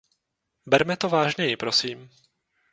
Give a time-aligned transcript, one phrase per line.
[0.65, 2.09] Berme to vážněji, prosím!